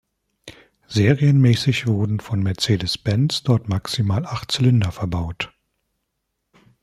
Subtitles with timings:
[0.87, 5.53] Serienmäßig wurden von Mercedes-Benz dort maximal acht Zylinder verbaut.